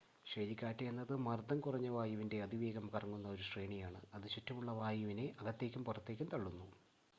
[0.25, 6.67] ചുഴലിക്കാറ്റ് എന്നത് മർദ്ദം കുറഞ്ഞ വായുവിൻറ്റെ അതിവേഗം കറങ്ങുന്ന ഒരു ശ്രേണിയാണ് അത് ചുറ്റുമുള്ള വായുവിനെ അകത്തേക്കും പുറത്തേക്കും തള്ളുന്നു